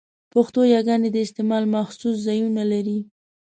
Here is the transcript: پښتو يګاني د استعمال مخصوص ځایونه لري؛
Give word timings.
پښتو 0.33 0.61
يګاني 0.75 1.09
د 1.13 1.17
استعمال 1.25 1.63
مخصوص 1.75 2.15
ځایونه 2.27 2.63
لري؛ 2.71 2.99